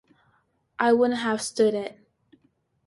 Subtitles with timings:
[0.79, 1.99] I wouldn't have stood it.